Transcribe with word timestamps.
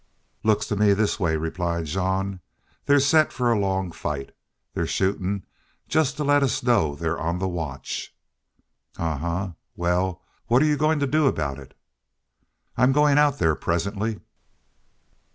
"Looks 0.43 0.65
to 0.65 0.75
me 0.75 0.93
this 0.93 1.19
way," 1.19 1.37
replied 1.37 1.85
Jean. 1.85 2.39
"They're 2.87 2.99
set 2.99 3.31
for 3.31 3.51
a 3.51 3.59
long 3.59 3.91
fight. 3.91 4.31
They're 4.73 4.87
shootin' 4.87 5.45
just 5.87 6.17
to 6.17 6.23
let 6.23 6.41
us 6.41 6.63
know 6.63 6.95
they're 6.95 7.19
on 7.19 7.37
the 7.37 7.47
watch." 7.47 8.11
"Ahuh! 8.97 9.53
Wal, 9.75 10.19
what 10.47 10.63
're 10.63 10.65
you 10.65 10.75
goin' 10.75 10.99
to 11.01 11.05
do 11.05 11.27
aboot 11.27 11.59
it?" 11.59 11.77
"I'm 12.75 12.93
goin' 12.93 13.19
out 13.19 13.37
there 13.37 13.53
presently." 13.53 14.19